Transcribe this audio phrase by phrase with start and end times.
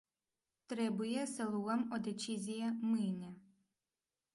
[0.67, 3.37] Trebuie să luăm o decizie mâine.